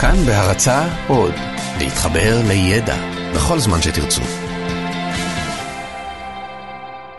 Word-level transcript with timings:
כאן 0.00 0.16
בהרצה 0.26 0.88
עוד, 1.08 1.34
להתחבר 1.78 2.40
לידע 2.48 2.96
בכל 3.34 3.58
זמן 3.58 3.82
שתרצו. 3.82 4.22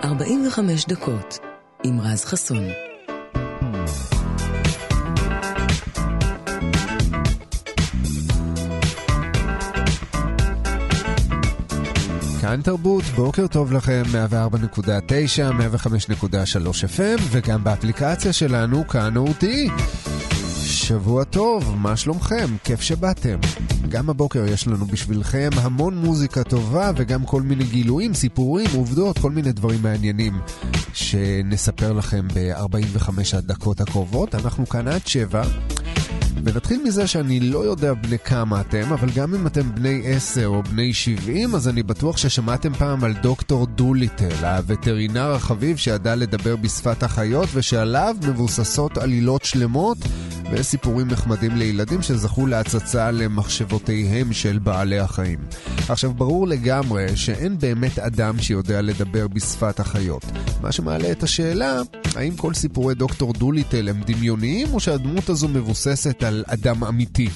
45 0.04 0.86
דקות 0.86 1.40
עם 1.84 2.02
רז 2.02 2.26
חסון. 2.26 2.64
כאן 12.42 12.62
תרבות, 12.62 13.04
בוקר 13.04 13.48
טוב 13.48 13.74
לכם, 13.74 14.04
104.9, 14.12 14.12
105.3 15.78 16.84
FM, 16.98 17.22
וגם 17.32 17.64
באפליקציה 17.64 18.34
שלנו, 18.34 18.88
כאן 18.88 19.18
אותי. 19.18 19.70
שבוע 20.90 21.24
טוב, 21.24 21.76
מה 21.78 21.98
שלומכם? 21.98 22.46
כיף 22.64 22.82
שבאתם. 22.82 23.40
גם 23.90 24.10
הבוקר 24.10 24.46
יש 24.46 24.68
לנו 24.68 24.86
בשבילכם 24.86 25.50
המון 25.56 25.98
מוזיקה 25.98 26.44
טובה 26.44 26.92
וגם 26.96 27.26
כל 27.26 27.42
מיני 27.42 27.64
גילויים, 27.64 28.14
סיפורים, 28.14 28.70
עובדות, 28.76 29.20
כל 29.20 29.32
מיני 29.32 29.52
דברים 29.52 29.82
מעניינים 29.82 30.40
שנספר 30.94 31.94
לכם 31.94 32.28
ב-45 32.34 33.10
הדקות 33.34 33.82
הקרובות. 33.82 34.36
אנחנו 34.36 34.70
כאן 34.70 34.88
עד 34.88 35.08
שבע. 35.08 35.44
ונתחיל 36.44 36.84
מזה 36.84 37.08
שאני 37.08 37.40
לא 37.40 37.66
יודע 37.66 37.94
בני 37.94 38.18
כמה 38.20 38.62
אתם, 38.62 38.94
אבל 38.94 39.10
גם 39.10 39.36
אם 39.36 39.48
אתם 39.48 39.76
בני 39.76 40.02
10 40.06 40.46
או 40.48 40.64
בני 40.64 40.94
70, 40.94 41.56
אז 41.56 41.68
אני 41.68 41.84
בטוח 41.84 42.18
ששמעתם 42.18 42.74
פעם 42.74 43.04
על 43.04 43.14
דוקטור 43.14 43.66
דוליטל, 43.66 44.46
הווטרינר 44.46 45.32
החביב 45.32 45.78
שידע 45.78 46.16
לדבר 46.16 46.56
בשפת 46.56 47.04
החיות 47.04 47.50
ושעליו 47.54 48.16
מבוססות 48.28 48.98
עלילות 48.98 49.44
שלמות 49.44 49.98
וסיפורים 50.52 51.08
נחמדים 51.08 51.56
לילדים 51.56 52.02
שזכו 52.02 52.48
להצצה 52.48 53.12
למחשבותיהם 53.12 54.34
של 54.34 54.60
בעלי 54.60 55.00
החיים. 55.00 55.40
עכשיו, 55.90 56.14
ברור 56.14 56.48
לגמרי 56.48 57.16
שאין 57.16 57.58
באמת 57.58 58.00
אדם 58.00 58.40
שיודע 58.40 58.82
לדבר 58.82 59.28
בשפת 59.28 59.80
החיות. 59.80 60.26
מה 60.62 60.72
שמעלה 60.72 61.12
את 61.12 61.24
השאלה, 61.24 61.82
האם 62.16 62.36
כל 62.36 62.54
סיפורי 62.54 62.96
דוקטור 62.96 63.34
דוליטל 63.34 63.90
הם 63.90 64.02
דמיוניים, 64.06 64.68
או 64.74 64.80
שהדמות 64.80 65.30
הזו 65.30 65.48
מבוססת 65.48 66.24
על 66.30 66.44
אדם 66.48 66.84
אמיתי? 66.84 67.30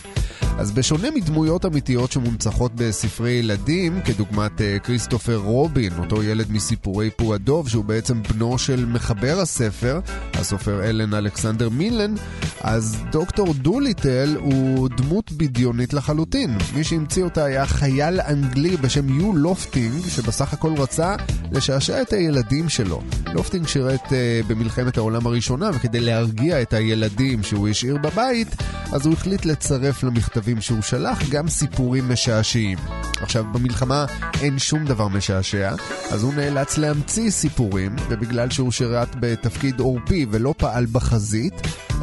אז 0.57 0.71
בשונה 0.71 1.11
מדמויות 1.15 1.65
אמיתיות 1.65 2.11
שמונצחות 2.11 2.71
בספרי 2.75 3.31
ילדים, 3.31 4.01
כדוגמת 4.05 4.51
uh, 4.59 4.79
כריסטופר 4.83 5.35
רובין, 5.35 5.93
אותו 5.99 6.23
ילד 6.23 6.51
מסיפורי 6.51 7.09
פועדוב, 7.09 7.69
שהוא 7.69 7.85
בעצם 7.85 8.23
בנו 8.23 8.57
של 8.57 8.85
מחבר 8.85 9.39
הספר, 9.39 9.99
הסופר 10.33 10.83
אלן 10.83 11.13
אלכסנדר 11.13 11.69
מילן, 11.69 12.15
אז 12.61 12.97
דוקטור 13.11 13.53
דוליטל 13.53 14.37
הוא 14.39 14.89
דמות 14.89 15.31
בדיונית 15.31 15.93
לחלוטין. 15.93 16.57
מי 16.75 16.83
שהמציא 16.83 17.23
אותה 17.23 17.45
היה 17.45 17.65
חייל 17.65 18.21
אנגלי 18.21 18.77
בשם 18.77 19.19
יו 19.19 19.33
לופטינג, 19.33 20.07
שבסך 20.07 20.53
הכל 20.53 20.73
רצה 20.77 21.15
לשעשע 21.51 22.01
את 22.01 22.13
הילדים 22.13 22.69
שלו. 22.69 23.01
לופטינג 23.33 23.67
שירת 23.67 24.05
uh, 24.05 24.47
במלחמת 24.47 24.97
העולם 24.97 25.27
הראשונה, 25.27 25.69
וכדי 25.73 25.99
להרגיע 25.99 26.61
את 26.61 26.73
הילדים 26.73 27.43
שהוא 27.43 27.67
השאיר 27.67 27.97
בבית, 27.97 28.47
אז 28.91 29.05
הוא 29.05 29.13
החליט 29.13 29.45
לצרף 29.45 30.03
למכתבים 30.43 30.61
שהוא 30.61 30.81
שלח 30.81 31.29
גם 31.29 31.47
סיפורים 31.47 32.09
משעשעים. 32.09 32.77
עכשיו, 33.21 33.45
במלחמה 33.53 34.05
אין 34.41 34.59
שום 34.59 34.85
דבר 34.85 35.07
משעשע, 35.07 35.71
אז 36.11 36.23
הוא 36.23 36.33
נאלץ 36.33 36.77
להמציא 36.77 37.29
סיפורים, 37.31 37.95
ובגלל 38.09 38.49
שהוא 38.49 38.71
שירת 38.71 39.15
בתפקיד 39.19 39.79
עורפי 39.79 40.25
ולא 40.31 40.53
פעל 40.57 40.85
בחזית, 40.85 41.53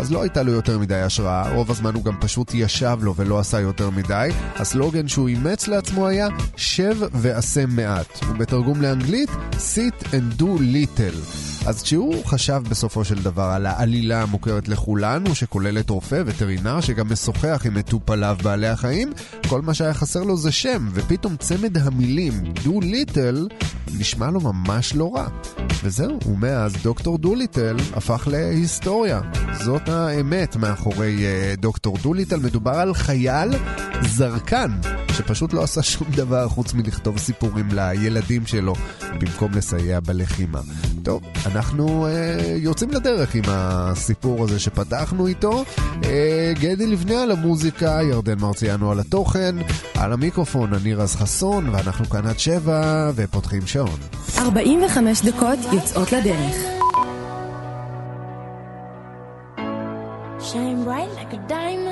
אז 0.00 0.12
לא 0.12 0.22
הייתה 0.22 0.42
לו 0.42 0.52
יותר 0.52 0.78
מדי 0.78 1.00
השראה, 1.00 1.54
רוב 1.54 1.70
הזמן 1.70 1.94
הוא 1.94 2.04
גם 2.04 2.16
פשוט 2.20 2.54
ישב 2.54 2.98
לו 3.02 3.14
ולא 3.14 3.38
עשה 3.38 3.60
יותר 3.60 3.90
מדי. 3.90 4.28
הסלוגן 4.56 5.08
שהוא 5.08 5.28
אימץ 5.28 5.68
לעצמו 5.68 6.06
היה 6.06 6.28
שב 6.56 6.96
ועשה 7.12 7.66
מעט, 7.66 8.18
ובתרגום 8.28 8.82
לאנגלית 8.82 9.30
sit 9.52 10.04
and 10.04 10.40
do 10.40 10.44
little. 10.44 11.16
אז 11.66 11.82
כשהוא 11.82 12.24
חשב 12.24 12.62
בסופו 12.68 13.04
של 13.04 13.22
דבר 13.22 13.42
על 13.42 13.66
העלילה 13.66 14.22
המוכרת 14.22 14.68
לכולנו, 14.68 15.34
שכוללת 15.34 15.90
רופא, 15.90 16.22
וטרינר, 16.26 16.80
שגם 16.80 17.12
משוחח 17.12 17.62
עם 17.66 17.74
מטופליו 17.74 18.36
בעלי 18.42 18.68
החיים, 18.68 19.12
כל 19.48 19.62
מה 19.62 19.74
שהיה 19.74 19.94
חסר 19.94 20.22
לו 20.22 20.36
זה 20.36 20.52
שם, 20.52 20.88
ופתאום 20.92 21.36
צמד 21.36 21.78
המילים 21.78 22.44
דו 22.64 22.80
ליטל 22.80 23.48
נשמע 23.98 24.30
לו 24.30 24.40
ממש 24.40 24.94
לא 24.94 25.14
רע. 25.14 25.26
וזהו, 25.84 26.18
ומאז 26.26 26.72
דוקטור 26.82 27.18
דוליטל 27.18 27.76
הפך 27.94 28.28
להיסטוריה. 28.30 29.20
זאת 29.64 29.88
האמת 29.90 30.56
מאחורי 30.56 31.16
uh, 31.16 31.60
דוקטור 31.60 31.96
דוליטל. 32.02 32.36
מדובר 32.36 32.70
על 32.70 32.94
חייל 32.94 33.48
זרקן, 34.06 34.70
שפשוט 35.12 35.52
לא 35.52 35.62
עשה 35.62 35.82
שום 35.82 36.08
דבר 36.10 36.48
חוץ 36.48 36.74
מלכתוב 36.74 37.18
סיפורים 37.18 37.68
לילדים 37.72 38.46
שלו, 38.46 38.74
במקום 39.20 39.52
לסייע 39.52 40.00
בלחימה. 40.00 40.60
טוב, 41.02 41.22
אנחנו 41.46 42.06
uh, 42.06 42.10
יוצאים 42.56 42.90
לדרך 42.90 43.34
עם 43.34 43.42
הסיפור 43.48 44.44
הזה 44.44 44.60
שפתחנו 44.60 45.26
איתו. 45.26 45.64
Uh, 45.76 46.06
גדי 46.60 46.86
לבנה 46.86 47.22
על 47.22 47.30
המוזיקה, 47.30 47.98
ירדן 48.10 48.38
מרציאנו 48.38 48.90
על 48.92 49.00
התוכן, 49.00 49.56
על 49.94 50.12
המיקרופון 50.12 50.74
אני 50.74 50.94
רז 50.94 51.16
חסון, 51.16 51.68
ואנחנו 51.68 52.04
כאן 52.04 52.26
עד 52.26 52.38
שבע, 52.38 53.10
ופותחים 53.14 53.66
שעון. 53.66 53.98
45 54.38 55.22
דקות 55.22 55.58
יוצאות 55.72 56.12
לדרך. 56.12 56.80
Shine 60.42 60.84
bright 60.84 61.12
like 61.12 61.32
a 61.34 61.38
diamond. 61.48 61.89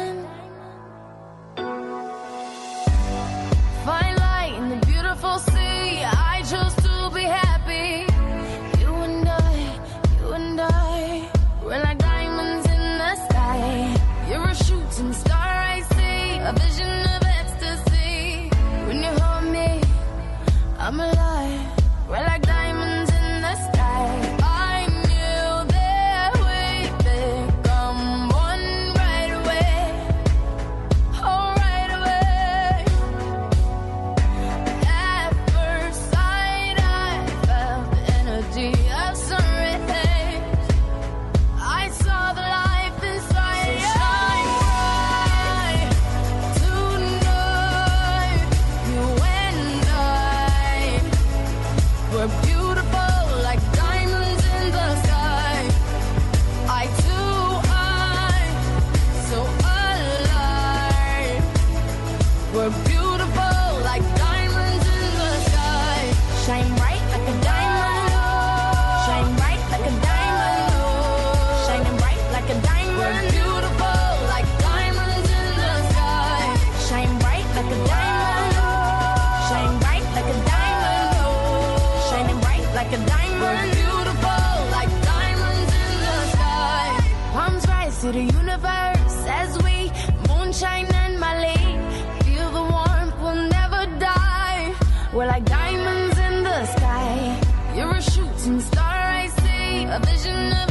We're 95.18 95.26
like 95.26 95.46
diamonds 95.46 96.16
in 96.16 96.44
the 96.44 96.64
sky. 96.66 97.40
You're 97.74 97.92
a 97.92 98.00
shooting 98.00 98.60
star 98.60 98.84
I 98.84 99.26
see, 99.26 99.82
a 99.82 99.98
vision 99.98 100.52
of 100.52 100.67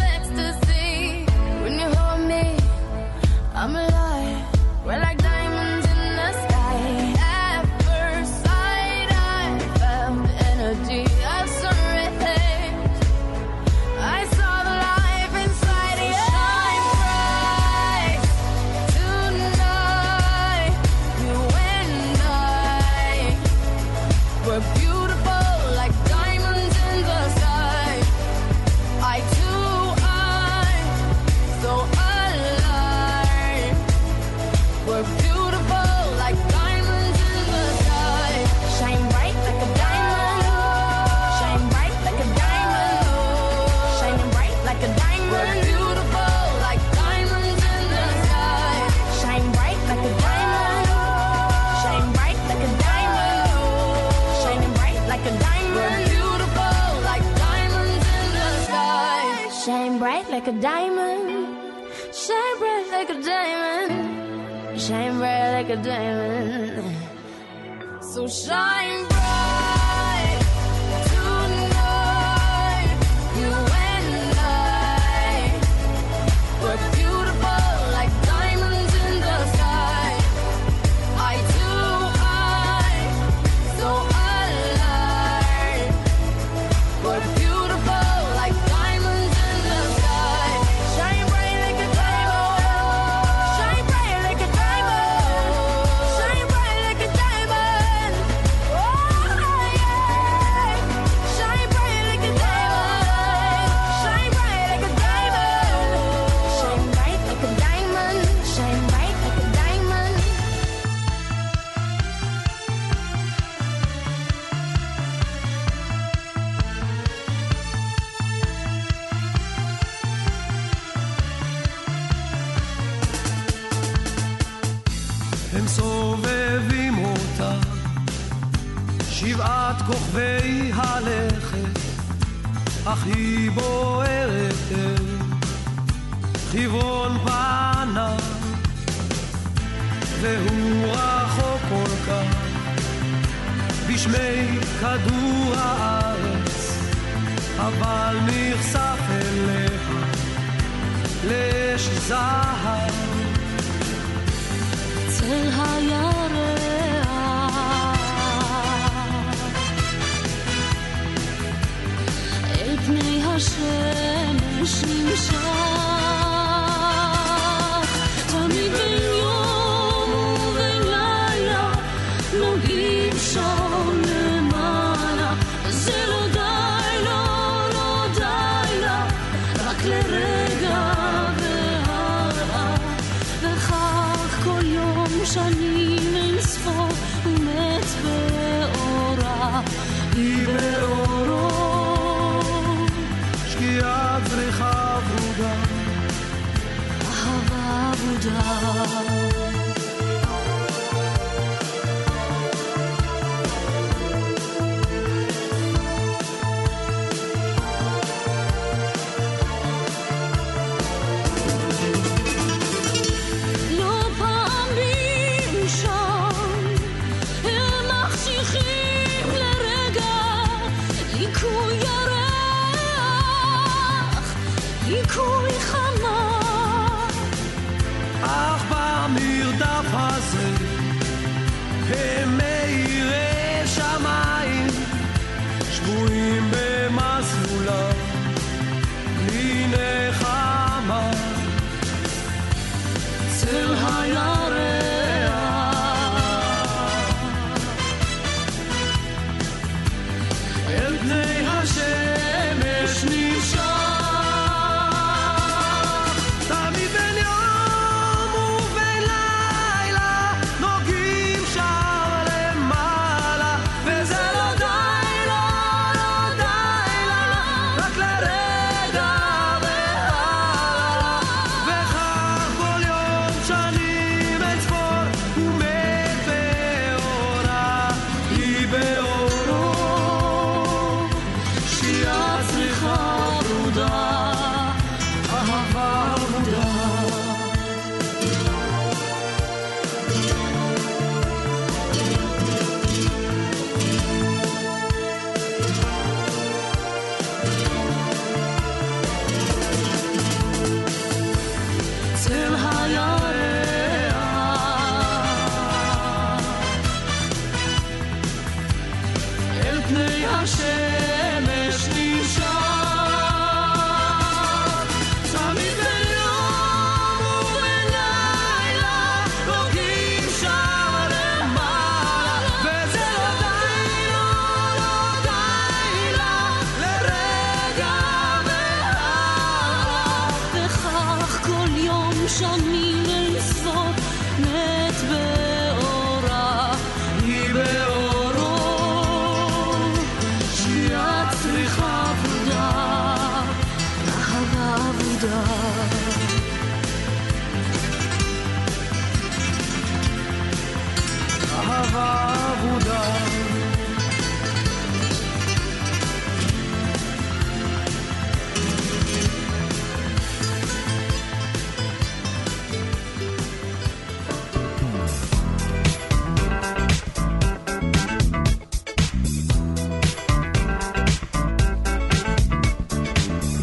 diamond, 60.60 60.97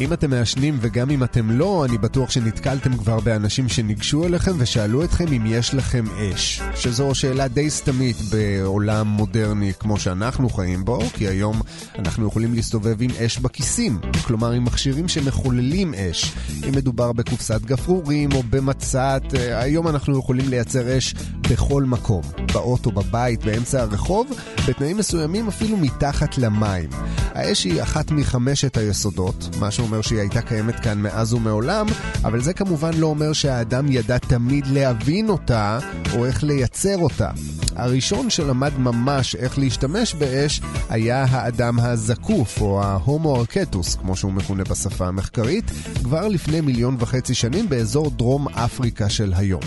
אם 0.04 0.12
אתם 0.12 0.30
מעשנים 0.30 0.78
וגם 0.80 1.10
אם 1.10 1.24
אתם 1.24 1.50
לא, 1.50 1.84
אני 1.84 1.98
בטוח 1.98 2.30
שנתקלתם 2.30 2.96
כבר 2.96 3.20
באנשים 3.20 3.68
שניגשו 3.68 4.24
אליכם 4.24 4.52
ושאלו 4.58 5.04
אתכם 5.04 5.32
אם 5.32 5.42
יש 5.46 5.74
לכם 5.74 6.04
אש. 6.16 6.62
שזו 6.74 7.14
שאלה 7.14 7.48
די 7.48 7.70
סתמית 7.70 8.16
בעולם 8.30 9.06
מודרני 9.06 9.72
כמו 9.78 9.98
שאנחנו 9.98 10.48
חיים 10.48 10.84
בו, 10.84 10.98
כי 11.14 11.28
היום 11.28 11.60
אנחנו 11.98 12.26
יכולים 12.26 12.54
להסתובב 12.54 13.02
עם 13.02 13.10
אש 13.26 13.38
בכיסים. 13.38 13.98
כלומר, 14.26 14.50
עם 14.50 14.64
מכשירים 14.64 15.08
שמחוללים 15.08 15.94
אש. 15.94 16.32
אם 16.68 16.72
מדובר 16.76 17.12
בקופסת 17.12 17.60
גפרורים 17.60 18.32
או 18.32 18.42
במצת, 18.50 19.22
אה, 19.34 19.60
היום 19.60 19.88
אנחנו 19.88 20.18
יכולים 20.18 20.48
לייצר 20.48 20.98
אש 20.98 21.14
בכל 21.50 21.82
מקום. 21.82 22.22
באוטו, 22.52 22.92
בבית, 22.92 23.44
באמצע 23.44 23.82
הרחוב, 23.82 24.26
בתנאים 24.68 24.96
מסוימים 24.96 25.48
אפילו 25.48 25.76
מתחת 25.76 26.38
למים. 26.38 26.90
האש 27.34 27.64
היא 27.64 27.82
אחת 27.82 28.10
מחמשת 28.10 28.76
היסודות, 28.76 29.48
מה 29.60 29.70
שאומר 29.70 30.00
שהיא 30.00 30.20
הייתה 30.20 30.42
קיימת 30.42 30.80
כאן 30.80 30.98
מאז 30.98 31.32
ומעולם, 31.32 31.86
אבל 32.24 32.40
זה 32.40 32.52
כמובן 32.52 32.94
לא 32.94 33.06
אומר 33.06 33.32
שהאדם 33.32 33.92
ידע 33.92 34.18
תמיד 34.18 34.66
להבין 34.66 35.28
אותה 35.28 35.78
או 36.16 36.26
איך 36.26 36.44
לייצר 36.44 36.98
אותה. 36.98 37.30
הראשון 37.76 38.30
שלמד 38.30 38.78
ממש 38.78 39.34
איך 39.36 39.58
להשתמש 39.58 40.14
באש 40.14 40.60
היה 40.90 41.24
האדם 41.30 41.80
הזקוף, 41.80 42.60
או 42.60 42.82
ההומו 42.82 43.36
ארקטוס, 43.36 43.94
כמו 43.94 44.16
שהוא 44.16 44.32
מכונה 44.32 44.64
בשפה 44.64 45.06
המחקרית, 45.06 45.70
כבר 46.04 46.28
לפני 46.28 46.60
מיליון 46.60 46.96
וחצי 46.98 47.34
שנים 47.34 47.68
באזור 47.68 48.10
דרום 48.10 48.48
אפריקה 48.48 49.08
של 49.08 49.32
היום. 49.36 49.62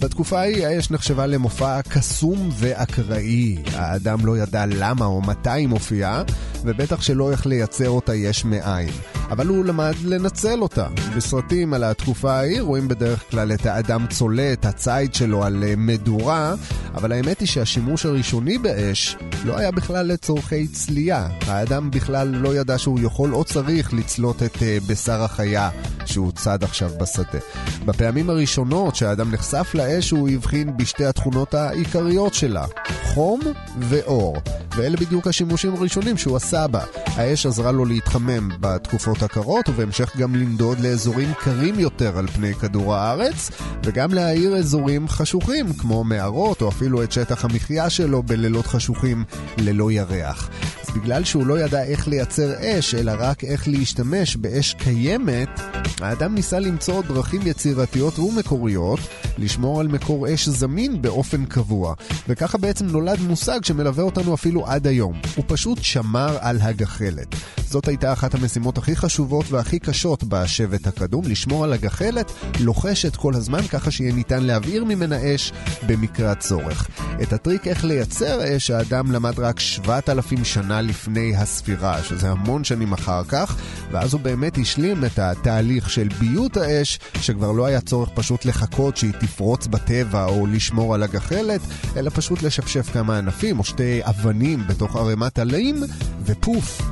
בתקופה 0.00 0.40
ההיא 0.40 0.66
האש 0.66 0.90
נחשבה 0.90 1.26
למופע 1.26 1.82
קסום 1.82 2.50
ואקראי. 2.52 3.58
האדם 3.74 4.26
לא 4.26 4.38
ידע 4.38 4.66
למה 4.66 5.04
או 5.04 5.22
מתי 5.22 5.50
היא 5.50 5.68
מופיעה, 5.68 6.22
ובטח 6.64 7.02
שלא 7.02 7.30
איך 7.30 7.46
לייצר 7.46 7.88
אותה 7.88 8.14
יש 8.14 8.44
מאין. 8.44 8.90
אבל 9.30 9.46
הוא 9.46 9.64
למד 9.64 9.94
לנצל 10.04 10.62
אותה. 10.62 10.86
בסרטים 11.16 11.74
על 11.74 11.84
התקופה 11.84 12.32
ההיא 12.32 12.60
רואים 12.60 12.88
בדרך 12.88 13.30
כלל 13.30 13.52
את 13.52 13.66
האדם 13.66 14.06
צולה 14.06 14.52
את 14.52 14.64
הציד 14.64 15.14
שלו 15.14 15.44
על 15.44 15.64
אה, 15.64 15.74
מדורה, 15.76 16.54
אבל 16.94 17.12
האמת 17.12 17.40
היא 17.40 17.48
שהשימוש 17.52 18.06
הראשוני 18.06 18.58
באש 18.58 19.16
לא 19.44 19.58
היה 19.58 19.70
בכלל 19.70 20.06
לצורכי 20.06 20.66
צלייה. 20.68 21.28
האדם 21.46 21.90
בכלל 21.90 22.28
לא 22.28 22.56
ידע 22.56 22.78
שהוא 22.78 23.00
יכול 23.02 23.34
או 23.34 23.44
צריך 23.44 23.94
לצלות 23.94 24.42
את 24.42 24.62
אה, 24.62 24.78
בשר 24.86 25.22
החיה 25.22 25.70
שהוא 26.06 26.32
צד 26.32 26.64
עכשיו 26.64 26.90
בשדה. 27.00 27.38
בפעמים 27.84 28.30
הראשונות 28.30 28.96
שהאדם 28.96 29.30
נחשף 29.32 29.70
לאש 29.74 30.10
הוא 30.10 30.28
הבחין 30.28 30.76
בשתי 30.76 31.04
התכונות 31.04 31.54
העיקריות 31.54 32.34
שלה, 32.34 32.64
חום 33.02 33.40
ואור. 33.78 34.36
ואלה 34.76 34.96
בדיוק 34.96 35.26
השימושים 35.26 35.74
הראשונים 35.74 36.18
שהוא 36.18 36.36
עשה 36.36 36.66
בה. 36.66 36.84
האש 37.06 37.46
עזרה 37.46 37.72
לו 37.72 37.84
להתחמם 37.84 38.48
בתקופות 38.60 39.22
הקרות, 39.22 39.68
ובהמשך 39.68 40.16
גם 40.16 40.36
לנדוד 40.36 40.80
לאזורים 40.80 41.32
קרים 41.34 41.80
יותר 41.80 42.18
על 42.18 42.26
פני 42.26 42.54
כדור 42.54 42.94
הארץ, 42.94 43.50
וגם 43.84 44.14
להאיר 44.14 44.56
אזורים 44.56 45.08
חשוכים, 45.08 45.72
כמו 45.72 46.04
מערות, 46.04 46.62
או 46.62 46.68
אפילו 46.68 47.02
את 47.02 47.12
שטח 47.12 47.44
המחיה 47.44 47.90
שלו 47.90 48.22
בלילות 48.22 48.66
חשוכים 48.66 49.24
ללא 49.58 49.92
ירח. 49.92 50.50
בגלל 50.94 51.24
שהוא 51.24 51.46
לא 51.46 51.60
ידע 51.60 51.82
איך 51.84 52.08
לייצר 52.08 52.52
אש, 52.60 52.94
אלא 52.94 53.12
רק 53.18 53.44
איך 53.44 53.68
להשתמש 53.68 54.36
באש 54.36 54.74
קיימת, 54.74 55.60
האדם 56.00 56.34
ניסה 56.34 56.58
למצוא 56.58 57.02
דרכים 57.02 57.40
יצירתיות 57.44 58.18
ומקוריות 58.18 59.00
לשמור 59.38 59.80
על 59.80 59.88
מקור 59.88 60.34
אש 60.34 60.48
זמין 60.48 61.02
באופן 61.02 61.44
קבוע. 61.44 61.94
וככה 62.28 62.58
בעצם 62.58 62.86
נולד 62.86 63.20
מושג 63.20 63.64
שמלווה 63.64 64.04
אותנו 64.04 64.34
אפילו 64.34 64.66
עד 64.66 64.86
היום. 64.86 65.20
הוא 65.36 65.44
פשוט 65.48 65.78
שמר 65.82 66.36
על 66.40 66.58
הגחלת. 66.60 67.34
זאת 67.72 67.88
הייתה 67.88 68.12
אחת 68.12 68.34
המשימות 68.34 68.78
הכי 68.78 68.96
חשובות 68.96 69.52
והכי 69.52 69.78
קשות 69.78 70.24
בשבט 70.24 70.86
הקדום, 70.86 71.24
לשמור 71.24 71.64
על 71.64 71.72
הגחלת 71.72 72.32
לוחשת 72.60 73.16
כל 73.16 73.34
הזמן 73.34 73.62
ככה 73.62 73.90
שיהיה 73.90 74.12
ניתן 74.12 74.42
להבעיר 74.42 74.84
ממנה 74.84 75.34
אש 75.34 75.52
במקרה 75.86 76.32
הצורך. 76.32 76.88
את 77.22 77.32
הטריק 77.32 77.66
איך 77.66 77.84
לייצר 77.84 78.56
אש 78.56 78.70
האדם 78.70 79.12
למד 79.12 79.38
רק 79.38 79.60
7,000 79.60 80.44
שנה 80.44 80.80
לפני 80.80 81.36
הספירה, 81.36 82.02
שזה 82.02 82.30
המון 82.30 82.64
שנים 82.64 82.92
אחר 82.92 83.24
כך, 83.24 83.56
ואז 83.90 84.12
הוא 84.12 84.20
באמת 84.20 84.58
השלים 84.58 85.04
את 85.04 85.18
התהליך 85.18 85.90
של 85.90 86.08
ביות 86.18 86.56
האש, 86.56 86.98
שכבר 87.20 87.52
לא 87.52 87.66
היה 87.66 87.80
צורך 87.80 88.08
פשוט 88.14 88.44
לחכות 88.44 88.96
שהיא 88.96 89.12
תפרוץ 89.12 89.66
בטבע 89.66 90.24
או 90.24 90.46
לשמור 90.46 90.94
על 90.94 91.02
הגחלת, 91.02 91.60
אלא 91.96 92.10
פשוט 92.14 92.42
לשפשף 92.42 92.90
כמה 92.92 93.18
ענפים 93.18 93.58
או 93.58 93.64
שתי 93.64 94.00
אבנים 94.02 94.66
בתוך 94.66 94.96
ערימת 94.96 95.38
עלים, 95.38 95.82
ופוף, 96.24 96.82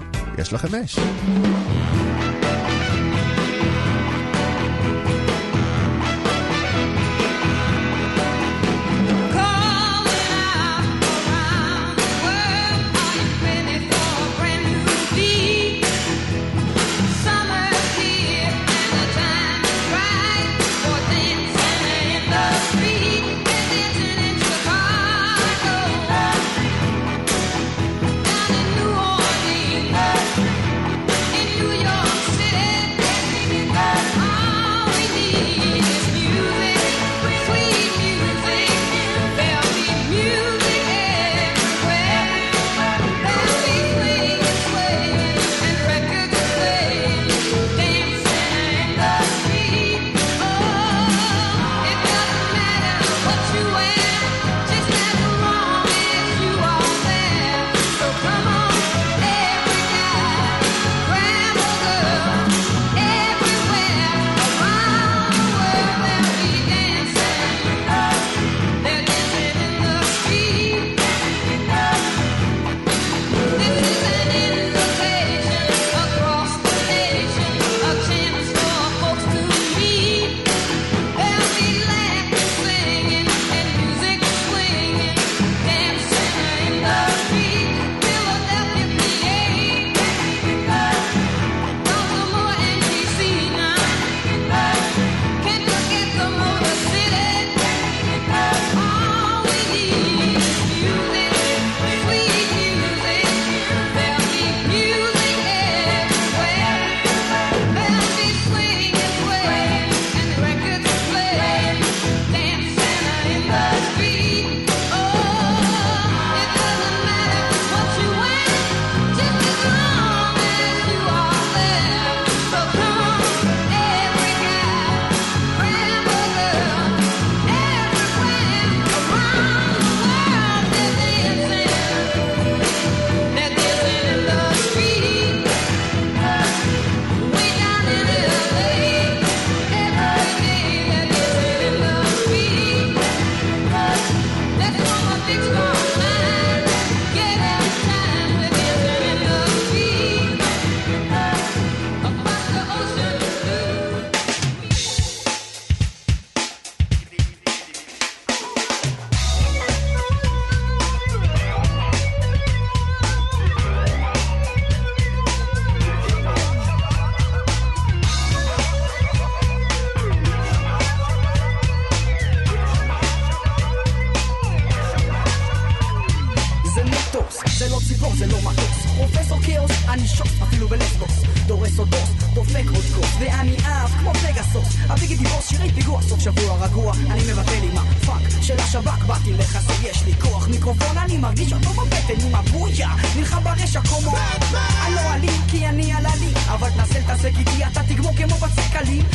יש 0.40 0.52
לכם 0.52 0.74
אש. 0.74 0.98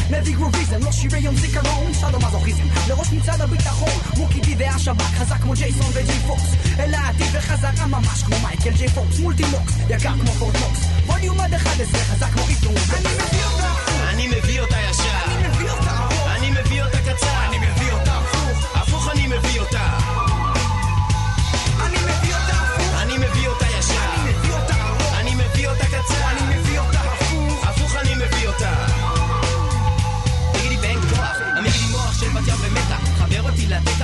מביא 0.10 0.36
גרוביזם, 0.36 0.80
לא 0.84 0.92
שירי 0.92 1.20
יום 1.20 1.36
זיכרון 1.36 1.94
שלום 1.94 2.26
מזוכיזם 2.26 2.64
לראש 2.88 3.12
מצעד 3.12 3.42
הביטחון 3.42 3.90
מוקי 4.18 4.40
די 4.40 4.56
והשב"כ 4.58 5.02
חזק 5.02 5.38
כמו 5.38 5.54
ג'ייסון 5.54 5.92
וג'יי 5.94 6.20
פוקס. 6.28 6.54
אל 6.80 6.94
העתיד 6.94 7.28
בחזרה 7.36 7.88
ממש 7.88 8.24
כמו 8.24 8.36
מייקל 8.40 8.78
ג'יי 8.78 8.88
פוקס. 8.88 9.20
מולטילוקס 9.20 9.74
יקר 9.90 10.14
כמו 10.14 10.32
פורטנוקס 10.32 10.80
ווליום 11.06 11.40
עד 11.40 11.54
11 11.54 12.00
חזק 12.00 12.28
כמו 12.28 12.44
עיתון. 12.48 12.76
אני 12.76 13.08
מביא 13.08 13.46
אותה 13.46 13.74
אני 14.10 14.28
מביא 14.28 14.62
אותה 14.62 14.78
ישר. 14.90 15.15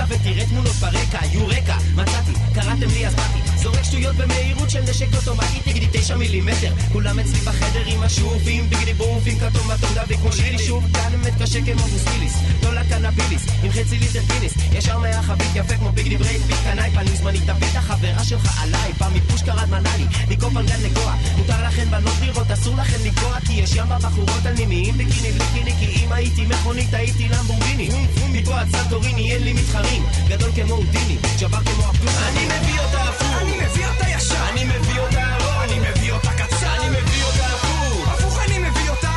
ותראה 0.08 0.46
תמונות 0.46 0.74
ברקע, 0.74 1.26
יורקה, 1.32 1.76
מצאתי, 1.94 2.32
קראתם 2.54 2.88
לי 2.94 3.06
אז 3.06 3.14
באתי. 3.14 3.41
זורק 3.62 3.82
שטויות 3.82 4.16
במהירות 4.16 4.70
של 4.70 4.80
נשק 4.80 5.14
אוטומטי, 5.14 5.60
תגידי 5.64 5.86
תשע 5.92 6.16
מילימטר. 6.16 6.72
כולם 6.92 7.18
אצלי 7.18 7.40
בחדר 7.40 7.82
עם 7.86 8.02
השופים, 8.02 8.70
ביגידי 8.70 8.94
בומפים, 8.94 9.38
כתום 9.38 9.70
אטום 9.70 9.90
דביק 9.94 10.20
כמו 10.20 10.32
שלי 10.32 10.58
שוב, 10.58 10.84
כאן 10.94 11.10
באמת 11.10 11.42
קשה 11.42 11.58
כמו 11.64 11.82
בוסטיליס. 11.82 12.34
לא 12.62 12.74
לקנביליס, 12.74 13.46
עם 13.62 13.72
חצי 13.72 13.98
ליטר 13.98 14.20
פיניס. 14.22 14.54
ישר 14.72 14.98
מהחבית 14.98 15.50
יפה 15.54 15.76
כמו 15.76 15.92
ביגידי 15.92 16.16
ברייק, 16.16 16.42
ביט 16.42 16.56
קנאי, 16.64 16.90
פנים 16.90 17.16
זמני, 17.16 17.40
תביא 17.40 17.68
את 17.70 17.76
החברה 17.76 18.24
שלך 18.24 18.62
עליי. 18.62 18.92
פעם 18.98 19.14
מפוש 19.14 19.42
קרד 19.42 19.70
מנאלי, 19.70 20.04
לקוף 20.30 20.56
על 20.56 20.66
גן 20.66 20.80
לגוע. 20.82 21.14
מותר 21.36 21.66
לכן 21.66 21.90
בנות 21.90 22.14
לראות, 22.22 22.50
אסור 22.50 22.76
לכן 22.76 22.98
לגוע, 23.04 23.40
כי 23.46 23.52
יש 23.52 23.74
ים 23.76 23.88
בבחורות 23.88 24.46
על 24.46 24.54
נימיים, 24.54 24.98
ביקיני 24.98 25.32
בליקיני, 25.32 25.72
כי 25.78 26.04
אם 26.04 26.12
הייתי 26.12 26.46
מכונית 26.46 26.94
הייתי 26.94 27.28
למבורגיני. 27.28 27.88
מפה 28.32 28.60
עד 28.60 28.68
סנטוריני, 28.70 29.32
אין 29.32 29.42
לי 29.42 29.52
מתחרים. 29.52 30.02
גדול 30.28 30.50
כמו 30.54 30.74
הודיני, 30.74 31.16
ג'בר 31.40 31.60
כמו 31.64 31.88
אבדול. 31.90 32.08
אני 32.08 32.44
מביא 32.44 32.80
אותה 32.80 33.02
הפוך. 33.02 33.31
מביא 33.72 33.86
אותה 33.86 34.08
ישר 34.08 34.48
אני 34.52 34.64
מביא 34.64 35.00
אותה 35.00 35.22
ארוך. 35.34 35.62
אני 35.64 35.78
מביא 35.78 36.12
אותה 36.12 36.30
קצר 36.32 36.74
אני 36.78 36.88
מביא 36.88 37.24
אותה 37.24 37.46
הפוך. 37.46 38.08
הפוך 38.08 38.38
אני 38.46 38.58
מביא 38.58 38.90
אותה 38.90 39.10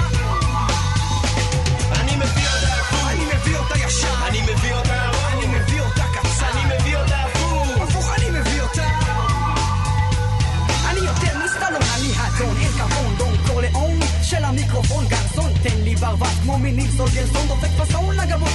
אני 2.02 2.16
מביא 2.16 2.48
אותה 2.48 2.74
הפוך. 2.82 3.08
אני 3.10 3.26
מביא 3.26 3.58
אותה 3.58 3.78
ישר 3.78 4.28
אני 4.28 4.42
מביא 4.42 4.74
אותה 4.74 5.06
ארוך. 5.06 5.34
אני 5.34 5.48
מביא 5.48 5.82
אותה 5.82 6.04
קצר 6.14 6.46
אני 6.54 6.76
מביא 6.76 6.98
אותה 6.98 7.18
הפוך. 7.18 7.82
הפוך 7.82 8.10
אני 8.18 8.40
מביא 8.40 8.62
אותה 8.62 8.88
אני 10.90 11.00
יותר 11.00 11.38
מסטלון, 11.46 11.82
אני 11.98 12.12
האדון, 12.18 12.58
אין 12.58 12.72
כבון, 12.72 13.16
דון 13.18 13.34
קורליאון 13.48 14.00
של 14.24 14.44
המיקרופון, 14.44 15.08
גרסון, 15.08 15.54
תן 15.64 15.78
לי 15.84 15.96
ברווז 15.96 16.40
כמו 16.44 16.58
מיניל 16.60 16.92
סולגרסון, 16.98 17.48
דופק 17.48 17.76
לגבות 17.80 17.95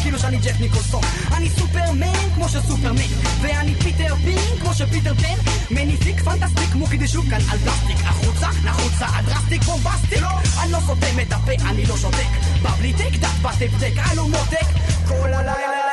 כאילו 0.03 0.19
שאני 0.19 0.37
ג'ף 0.37 0.61
ניקולסון. 0.61 1.01
אני 1.37 1.51
סופרמן 1.51 2.31
כמו 2.35 2.49
שסופרמן, 2.49 3.11
ואני 3.41 3.75
פיטר 3.75 4.15
פין 4.25 4.59
כמו 4.61 4.75
שפיטר 4.75 5.15
פן, 5.15 5.51
מניפיק 5.71 6.21
פנטסטיק 6.21 6.75
מוקי 6.75 6.97
דשוק 6.97 7.25
כאן 7.31 7.41
על 7.51 7.59
פלסטיק, 7.59 7.97
החוצה, 8.05 8.49
נחוצה, 8.65 9.07
הדרסטיק 9.07 9.63
בומבסטיק, 9.63 10.23
אני 10.63 10.73
לא 10.73 10.79
סותם 10.87 11.21
את 11.23 11.33
הפה, 11.33 11.53
אני 11.71 11.87
לא 11.87 11.97
שותק, 11.97 12.31
בא 12.63 12.71
בלי 12.71 12.93
טק, 12.93 13.17
דק 13.21 13.29
בתק, 13.43 13.99
אני 14.13 14.21
מותק, 14.21 14.67
כל 15.09 15.33
הלילה 15.33 15.91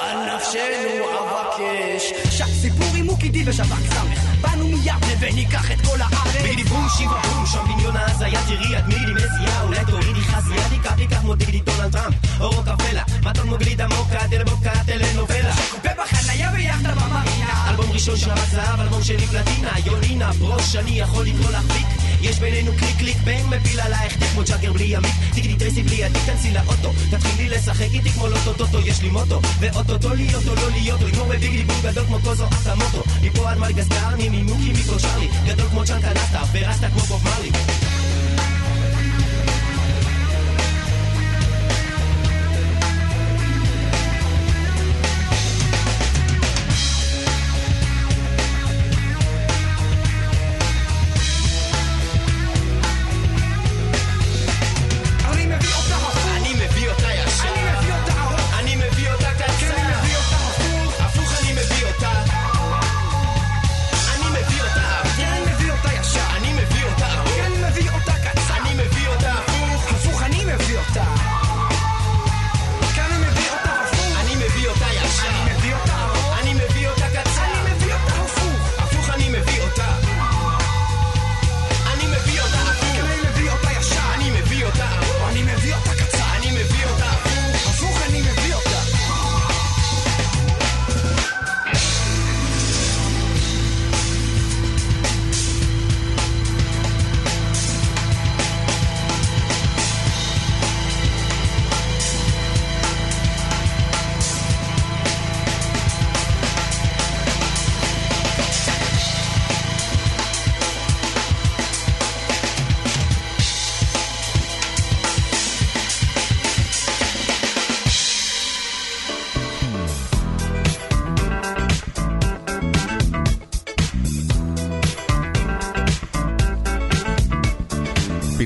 על 0.00 0.36
נפשנו 0.36 1.04
אבקש, 1.18 2.12
שק 2.30 2.46
סיפור 2.60 2.88
עם 2.94 3.06
מוקי 3.06 3.28
די 3.28 3.42
ושב"כ 3.46 3.94
סמך, 3.94 4.29
באנו 4.40 4.68
מיבנה 4.68 5.14
וניקח 5.20 5.70
את 5.70 5.80
כל 5.80 6.00
הארץ 6.00 6.42
ביגידי 6.42 6.64
בום 6.64 6.86
שיבה 6.96 7.20
בום, 7.28 7.46
שם 7.46 7.58
דמיון 7.64 7.96
ההזיה 7.96 8.40
תראי 8.46 8.78
את 8.78 8.84
מידי 8.86 9.12
מסיעה, 9.12 9.62
אולי 9.62 9.84
תורידי 9.86 10.20
חזייה, 10.20 10.68
תיקח 10.68 10.94
תיקח 10.94 11.20
כמו 11.20 11.34
דיגידי 11.34 11.60
דונלד 11.60 11.92
טראמפ, 11.92 12.14
או 12.40 12.50
רוקפלה, 12.50 13.02
מתון 13.22 13.46
כמו 13.46 13.58
גלידה 13.58 13.88
מוקה, 13.88 14.28
טלבוקה, 14.30 14.72
טלנובלה. 14.86 15.54
ובחניה 15.84 16.50
ביחדה 16.50 16.94
במרינה 16.94 17.70
אלבום 17.70 17.92
ראשון 17.92 18.16
שרת 18.16 18.50
זהב, 18.50 18.80
אלבום 18.80 19.02
שני 19.02 19.26
פלטינה, 19.26 19.70
יולינה, 19.86 20.32
ברוש, 20.32 20.76
אני 20.76 20.90
יכול 20.90 21.26
לקרוא 21.26 21.50
לך 21.50 21.72
פיק. 21.72 21.99
יש 22.22 22.38
בינינו 22.38 22.72
קליק 22.78 22.96
קליק 22.98 23.16
בנג 23.24 23.46
מפיל 23.46 23.80
עלייך 23.80 24.32
כמו 24.32 24.42
ג'אגר 24.48 24.72
בלי 24.72 24.84
ימית 24.84 25.12
תגידי 25.30 25.56
טרייסי 25.56 25.82
בלי 25.82 25.94
ידי 25.94 26.18
כנסי 26.18 26.50
לאוטו 26.52 26.92
תתחילי 27.10 27.48
לשחק 27.48 27.88
איתי 27.92 28.10
כמו 28.10 28.26
לוטו 28.28 28.52
טוטו 28.52 28.80
יש 28.80 29.02
לי 29.02 29.08
מוטו. 29.08 29.40
ואוטוטו 29.60 30.14
להיות 30.14 30.48
או 30.48 30.54
לא 30.54 30.70
להיות 30.70 31.00
לגמור 31.00 31.26
בביגלי 31.26 31.64
בום 31.64 31.76
גדול 31.82 32.04
כמו 32.06 32.18
קוזו 32.24 32.46
אקמוטו 32.46 33.02
מפה 33.22 33.50
עד 33.50 33.58
מלגסטר 33.58 34.16
ממימוקי 34.18 34.72
מיקרו 34.72 34.98
צ'רלי 34.98 35.28
גדול 35.46 35.68
כמו 35.68 35.84
צ'אנקה 35.84 36.10
נסטה 36.12 36.42
ורסטה 36.52 36.88
כמו 36.88 37.00
בוב 37.00 37.24
מרלי 37.24 37.50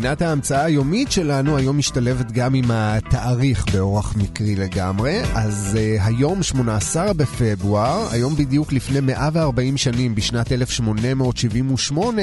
פינת 0.04 0.22
ההמצאה 0.22 0.64
היומית 0.64 1.12
שלנו 1.12 1.56
היום 1.56 1.78
משתלבת 1.78 2.32
גם 2.32 2.54
עם 2.54 2.64
התאריך 2.70 3.64
באורח 3.72 4.16
מקרי 4.16 4.56
לגמרי. 4.56 5.22
אז 5.34 5.78
uh, 5.78 6.02
היום 6.02 6.42
18 6.42 7.12
בפברואר, 7.12 8.08
היום 8.10 8.36
בדיוק 8.36 8.72
לפני 8.72 9.00
140 9.00 9.76
שנים, 9.76 10.14
בשנת 10.14 10.52
1878, 10.52 12.22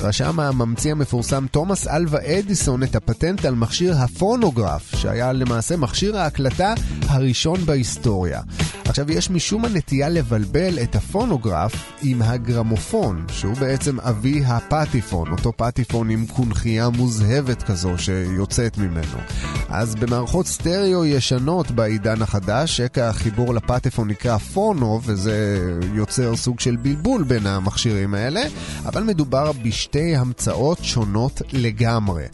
רשם 0.00 0.40
הממציא 0.40 0.92
המפורסם 0.92 1.46
תומאס 1.50 1.88
אלווה 1.88 2.20
אדיסון 2.38 2.82
את 2.82 2.96
הפטנט 2.96 3.44
על 3.44 3.54
מכשיר 3.54 3.94
הפונוגרף, 3.96 4.94
שהיה 4.96 5.32
למעשה 5.32 5.76
מכשיר 5.76 6.18
ההקלטה 6.18 6.74
הראשון 7.08 7.60
בהיסטוריה. 7.64 8.40
עכשיו, 8.84 9.12
יש 9.12 9.30
משום 9.30 9.64
הנטייה 9.64 10.08
לבלבל 10.08 10.78
את 10.82 10.96
הפונוגרף 10.96 11.92
עם 12.02 12.22
הגרמופון, 12.22 13.24
שהוא 13.28 13.54
בעצם 13.56 14.00
אבי 14.00 14.42
הפטיפון, 14.46 15.32
אותו 15.32 15.52
פטיפון 15.56 16.10
עם 16.10 16.26
קונכייה. 16.26 16.88
מוזהבת 16.96 17.62
כזו 17.62 17.98
שיוצאת 17.98 18.78
ממנו. 18.78 19.18
אז 19.68 19.94
במערכות 19.94 20.46
סטריאו 20.46 21.04
ישנות 21.04 21.70
בעידן 21.70 22.22
החדש, 22.22 22.76
שקע 22.76 23.08
החיבור 23.08 23.54
לפטפון 23.54 24.08
נקרא 24.08 24.38
פונוב, 24.38 25.02
וזה 25.06 25.58
יוצר 25.94 26.36
סוג 26.36 26.60
של 26.60 26.76
בלבול 26.76 27.22
בין 27.22 27.46
המכשירים 27.46 28.14
האלה, 28.14 28.42
אבל 28.86 29.02
מדובר 29.02 29.52
בשתי 29.52 30.16
המצאות 30.16 30.78
שונות 30.82 31.42
לגמרי. 31.52 32.24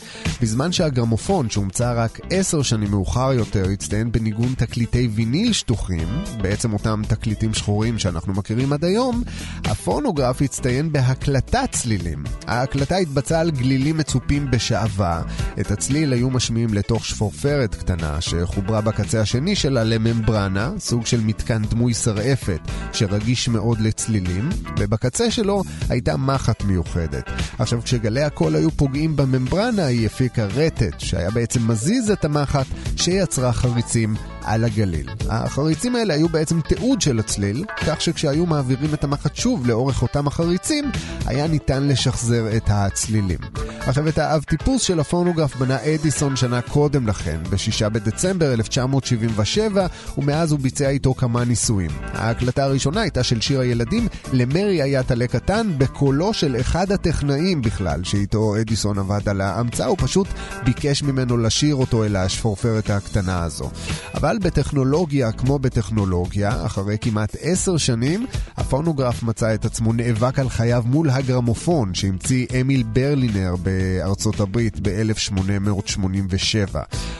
בזמן 0.40 0.72
שהגרמופון, 0.72 1.50
שהומצא 1.50 1.92
רק 1.96 2.20
עשר 2.30 2.62
שנים 2.62 2.90
מאוחר 2.90 3.32
יותר, 3.32 3.64
הצטיין 3.72 4.12
בניגון 4.12 4.54
תקליטי 4.56 5.08
ויניל 5.14 5.52
שטוחים, 5.52 6.08
בעצם 6.42 6.72
אותם 6.72 7.02
תקליטים 7.08 7.54
שחורים 7.54 7.98
שאנחנו 7.98 8.32
מכירים 8.32 8.72
עד 8.72 8.84
היום, 8.84 9.22
הפונוגרף 9.64 10.42
הצטיין 10.42 10.92
בהקלטת 10.92 11.68
צלילים. 11.72 12.24
ההקלטה 12.46 12.96
התבצעה 12.96 13.40
על 13.40 13.50
גלילים 13.50 13.96
מצופים 13.96 14.50
בשעווה. 14.50 15.22
את 15.60 15.70
הצליל 15.70 16.12
היו 16.12 16.30
משמיעים 16.30 16.74
לתוך 16.74 17.04
שפורפרת 17.04 17.74
קטנה 17.74 18.20
שחוברה 18.20 18.80
בקצה 18.80 19.20
השני 19.20 19.56
שלה 19.56 19.84
לממברנה, 19.84 20.70
סוג 20.78 21.06
של 21.06 21.20
מתקן 21.20 21.62
דמוי 21.62 21.94
שרעפת 21.94 22.60
שרגיש 22.92 23.48
מאוד 23.48 23.80
לצלילים, 23.80 24.48
ובקצה 24.78 25.30
שלו 25.30 25.62
הייתה 25.88 26.16
מחט 26.16 26.64
מיוחדת. 26.64 27.30
עכשיו, 27.58 27.82
כשגלי 27.82 28.22
הקול 28.22 28.56
היו 28.56 28.70
פוגעים 28.70 29.16
בממברנה, 29.16 29.84
היא 29.84 30.06
הפיקה 30.06 30.44
רטט, 30.44 31.00
שהיה 31.00 31.30
בעצם 31.30 31.68
מזיז 31.68 32.10
את 32.10 32.24
המחט 32.24 32.66
שיצרה 32.96 33.52
חריצים 33.52 34.14
על 34.48 34.64
הגליל. 34.64 35.08
החריצים 35.28 35.96
האלה 35.96 36.14
היו 36.14 36.28
בעצם 36.28 36.60
תיעוד 36.60 37.00
של 37.00 37.18
הצליל, 37.18 37.64
כך 37.86 38.00
שכשהיו 38.00 38.46
מעבירים 38.46 38.94
את 38.94 39.04
המחט 39.04 39.36
שוב 39.36 39.66
לאורך 39.66 40.02
אותם 40.02 40.26
החריצים, 40.26 40.84
היה 41.26 41.46
ניתן 41.46 41.88
לשחזר 41.88 42.56
את 42.56 42.64
הצלילים. 42.66 43.38
עכשיו, 43.80 44.08
את 44.08 44.18
האב 44.18 44.42
טיפוס 44.42 44.82
של 44.82 45.00
הפונוגרף 45.00 45.56
בנה 45.56 45.76
אדיסון 45.94 46.36
שנה 46.36 46.60
קודם 46.62 47.06
לכן, 47.06 47.38
ב-6 47.50 47.88
בדצמבר 47.88 48.52
1977, 48.52 49.86
ומאז 50.18 50.52
הוא 50.52 50.60
ביצע 50.60 50.88
איתו 50.88 51.14
כמה 51.14 51.44
ניסויים. 51.44 51.90
ההקלטה 52.12 52.64
הראשונה 52.64 53.00
הייתה 53.00 53.22
של 53.22 53.40
שיר 53.40 53.60
הילדים, 53.60 54.08
למרי 54.32 54.82
היה 54.82 55.02
טלה 55.02 55.26
קטן, 55.26 55.72
בקולו 55.78 56.34
של 56.34 56.56
אחד 56.60 56.92
הטכנאים 56.92 57.62
בכלל, 57.62 58.04
שאיתו 58.04 58.56
אדיסון 58.60 58.98
עבד 58.98 59.28
על 59.28 59.40
ההמצאה, 59.40 59.86
הוא 59.86 59.96
פשוט 60.00 60.26
ביקש 60.64 61.02
ממנו 61.02 61.36
לשיר 61.36 61.74
אותו 61.74 62.04
אל 62.04 62.16
השפורפרת 62.16 62.90
הקטנה 62.90 63.44
הזו. 63.44 63.70
אבל 64.14 64.37
בטכנולוגיה 64.38 65.32
כמו 65.32 65.58
בטכנולוגיה, 65.58 66.66
אחרי 66.66 66.96
כמעט 67.00 67.36
עשר 67.40 67.76
שנים, 67.76 68.26
הפונוגרף 68.56 69.22
מצא 69.22 69.54
את 69.54 69.64
עצמו 69.64 69.92
נאבק 69.92 70.38
על 70.38 70.48
חייו 70.48 70.82
מול 70.86 71.10
הגרמופון 71.10 71.94
שהמציא 71.94 72.46
אמיל 72.60 72.82
ברלינר 72.82 73.54
בארצות 73.62 74.40
הברית 74.40 74.80
ב-1887. 74.82 76.78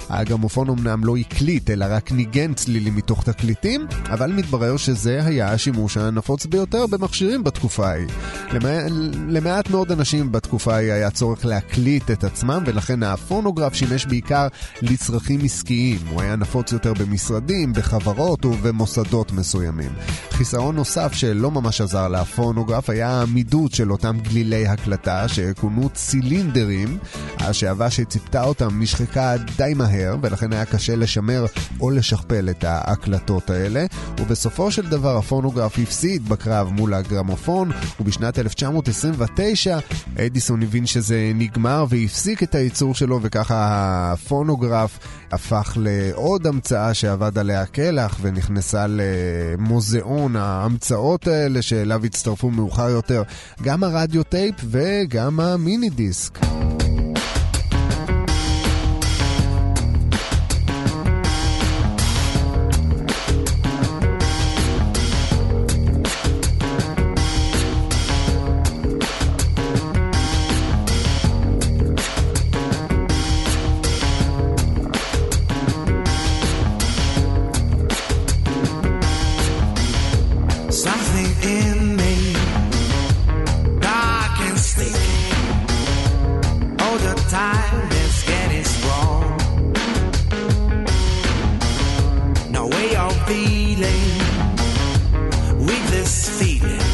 הגרמופון 0.09 0.71
אמנם 0.71 1.05
לא 1.05 1.17
הקליט, 1.17 1.71
אלא 1.71 1.87
רק 1.91 2.13
ניגן 2.13 2.55
צלילים 2.55 2.97
מתוך 2.97 3.25
תקליטים, 3.25 3.87
אבל 4.11 4.33
מתברר 4.33 4.77
שזה 4.77 5.21
היה 5.25 5.53
השימוש 5.53 5.97
הנפוץ 5.97 6.47
ביותר 6.47 6.87
במכשירים 6.87 7.45
בתקופה 7.45 7.89
ההיא. 7.89 8.07
למע... 8.53 8.79
למעט 9.29 9.71
מאוד 9.71 9.93
אנשים 9.93 10.33
בתקופה 10.33 10.75
ההיא 10.75 10.93
היה 10.93 11.11
צורך 11.11 11.45
להקליט 11.45 12.11
את 12.11 12.25
עצמם, 12.25 12.63
ולכן 12.67 13.03
הפונוגרף 13.03 13.75
שימש 13.75 14.07
בעיקר 14.07 14.49
לצרכים 14.83 15.41
עסקיים. 15.45 15.99
הוא 16.11 16.23
היה 16.23 16.37
נפוץ 16.37 16.73
יותר 16.73 16.93
במשרדים, 17.09 17.73
בחברות 17.73 18.45
ובמוסדות 18.45 19.33
מסוימים. 19.33 19.91
חיסרון 20.31 20.77
נוסף 20.77 21.13
שלא 21.13 21.51
ממש 21.51 21.81
עזר 21.81 22.09
לפונוגרף 22.09 22.91
היה 22.91 23.11
העמידות 23.11 23.73
של 23.73 23.93
אותם 23.93 24.19
גלילי 24.19 24.67
הקלטה 24.67 25.29
שכונו 25.29 25.89
צילינדרים. 25.95 26.99
השעווה 27.39 27.91
שציפתה 27.91 28.45
אותם 28.45 28.83
נשחקה 28.83 29.35
די 29.57 29.73
מהר, 29.77 30.17
ולכן 30.23 30.53
היה 30.53 30.65
קשה 30.65 30.97
לשמר 30.97 31.47
או 31.81 31.91
לשכפל 31.91 32.51
את 32.51 32.65
ההקלטות 32.65 33.51
האלה. 33.51 33.87
ובסופו 34.21 34.71
של 34.71 34.89
דבר 34.89 35.17
הפונוגרף 35.17 35.79
הפסיד 35.79 36.29
בקרב 36.29 36.69
מול 36.69 36.95
הגרמופון, 36.95 37.71
ובשנת 38.01 38.39
1929 38.39 39.79
אדיסון 40.19 40.63
הבין 40.63 40.87
שזה 40.87 41.33
נגמר 41.35 41.85
והפסיק 41.89 42.43
את 42.43 42.55
הייצור 42.55 42.95
שלו, 42.95 43.19
וככה 43.23 44.13
הפונוגרף 44.13 44.99
הפך 45.33 45.77
לעוד 45.81 46.47
המצאה 46.47 46.95
שעבד 46.95 47.39
עליה 47.39 47.67
קלח 47.67 48.19
ונכנסה 48.21 48.87
למוזיאון 48.89 50.37
ההמצאות 50.37 51.27
האלה 51.27 51.63
שאליו 51.63 52.05
הצטרפו 52.05 52.51
מאוחר 52.51 52.89
יותר 52.89 53.23
גם 53.63 53.85
הרדיו 53.85 54.23
טייפ 54.23 54.55
וגם 54.71 55.41
המיני 55.41 55.91
דיסק. 55.91 56.39
With 95.59 95.91
this 95.91 96.29
feeling. 96.39 96.87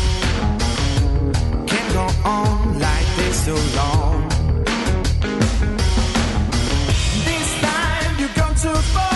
Can't 1.67 1.93
go 1.93 2.07
on 2.25 2.79
like 2.79 3.09
this 3.17 3.45
too 3.45 3.61
long. 3.77 4.29
This 7.29 7.49
time 7.61 8.19
you 8.19 8.29
come 8.29 8.55
too 8.55 8.81
far. 8.93 9.14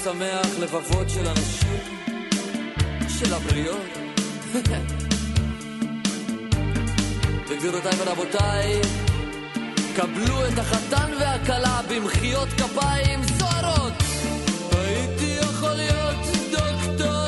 לשמח 0.00 0.58
לבבות 0.58 1.10
של 1.10 1.26
אנשים, 1.28 1.78
של 3.08 3.34
הבריות. 3.34 3.98
וגבירותיי 7.48 7.92
ורבותיי, 7.98 8.80
קבלו 9.96 10.46
את 10.46 10.58
החתן 10.58 11.10
והכלה 11.20 11.80
במחיאות 11.90 12.48
כפיים 12.48 13.20
סוערות. 13.38 13.92
הייתי 14.72 15.38
יכול 15.40 15.72
להיות 15.72 16.16
דוקטור 16.50 17.27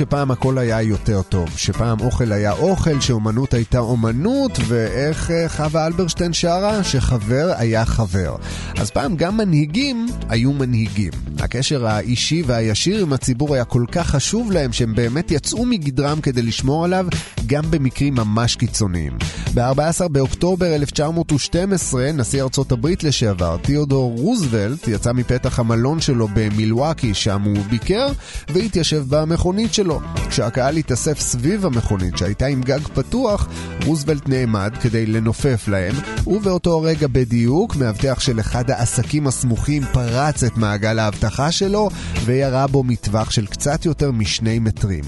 שפעם 0.00 0.30
הכל 0.30 0.58
היה 0.58 0.82
יותר 0.82 1.22
טוב, 1.22 1.48
שפעם 1.56 2.00
אוכל 2.00 2.32
היה 2.32 2.52
אוכל, 2.52 3.00
שאומנות 3.00 3.54
הייתה 3.54 3.78
אומנות, 3.78 4.58
ואיך 4.68 5.30
אה, 5.30 5.48
חווה 5.48 5.86
אלברשטיין 5.86 6.32
שרה? 6.32 6.84
שחבר 6.84 7.52
היה 7.56 7.84
חבר. 7.84 8.36
אז 8.78 8.90
פעם 8.90 9.16
גם 9.16 9.36
מנהיגים 9.36 10.06
היו 10.28 10.52
מנהיגים. 10.52 11.12
הקשר 11.38 11.86
האישי 11.86 12.42
והישיר 12.46 13.02
עם 13.02 13.12
הציבור 13.12 13.54
היה 13.54 13.64
כל 13.64 13.84
כך 13.92 14.06
חשוב 14.06 14.52
להם, 14.52 14.72
שהם 14.72 14.94
באמת 14.94 15.30
יצאו 15.30 15.66
מגדרם 15.66 16.20
כדי 16.20 16.42
לשמור 16.42 16.84
עליו, 16.84 17.06
גם 17.46 17.62
במקרים 17.70 18.14
ממש 18.14 18.56
קיצוניים. 18.56 19.12
ב-14 19.54 20.08
באוקטובר 20.08 20.74
1912, 20.74 22.12
נשיא 22.12 22.42
ארצות 22.42 22.72
הברית 22.72 23.04
לשעבר, 23.04 23.56
תיאודור 23.62 24.14
רוזוולט, 24.18 24.88
יצא 24.88 25.12
מפתח 25.12 25.58
המלון 25.58 26.00
שלו 26.00 26.28
במילווקי, 26.34 27.14
שם 27.14 27.42
הוא 27.42 27.64
ביקר, 27.70 28.08
והתיישב 28.48 29.04
במכונית 29.08 29.74
שלו. 29.74 30.00
כשהקהל 30.28 30.76
התאסף 30.76 31.20
סביב 31.20 31.66
המכונית 31.66 32.18
שהייתה 32.18 32.46
עם 32.46 32.60
גג 32.62 32.80
פתוח, 32.94 33.48
רוזוולט 33.86 34.28
נעמד 34.28 34.72
כדי 34.80 35.06
לנופף 35.06 35.68
להם, 35.68 35.94
ובאותו 36.26 36.80
רגע 36.80 37.06
בדיוק, 37.12 37.76
מאבטח 37.76 38.20
של 38.20 38.40
אחד 38.40 38.70
העסקים 38.70 39.26
הסמוכים 39.26 39.82
פרץ 39.92 40.44
את 40.44 40.56
מעגל 40.56 40.98
האבטחה 40.98 41.52
שלו, 41.52 41.90
וירה 42.24 42.66
בו 42.66 42.82
מטווח 42.82 43.30
של 43.30 43.46
קצת 43.46 43.84
יותר 43.84 44.10
משני 44.10 44.58
מטרים. 44.58 45.04